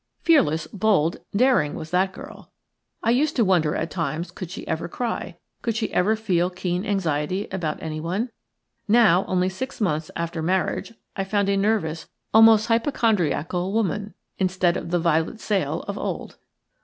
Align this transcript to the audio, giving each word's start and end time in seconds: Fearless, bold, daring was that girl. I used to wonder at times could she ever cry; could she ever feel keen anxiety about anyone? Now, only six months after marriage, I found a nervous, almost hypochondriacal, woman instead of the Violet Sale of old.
Fearless, 0.23 0.65
bold, 0.65 1.17
daring 1.35 1.75
was 1.75 1.91
that 1.91 2.11
girl. 2.11 2.51
I 3.03 3.11
used 3.11 3.35
to 3.35 3.45
wonder 3.45 3.75
at 3.75 3.91
times 3.91 4.31
could 4.31 4.49
she 4.49 4.67
ever 4.67 4.87
cry; 4.87 5.37
could 5.61 5.75
she 5.75 5.93
ever 5.93 6.15
feel 6.15 6.49
keen 6.49 6.83
anxiety 6.87 7.47
about 7.51 7.77
anyone? 7.83 8.31
Now, 8.87 9.25
only 9.27 9.47
six 9.47 9.79
months 9.79 10.09
after 10.15 10.41
marriage, 10.41 10.95
I 11.15 11.23
found 11.23 11.49
a 11.49 11.55
nervous, 11.55 12.09
almost 12.33 12.65
hypochondriacal, 12.65 13.71
woman 13.73 14.15
instead 14.39 14.75
of 14.75 14.89
the 14.89 14.97
Violet 14.97 15.39
Sale 15.39 15.81
of 15.87 15.99
old. 15.99 16.37